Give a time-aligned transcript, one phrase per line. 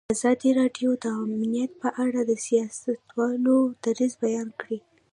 [0.15, 4.79] ازادي راډیو د امنیت په اړه د سیاستوالو دریځ بیان کړی.